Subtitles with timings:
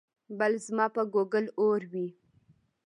[0.39, 2.07] بل ځما په ګوګل اور وي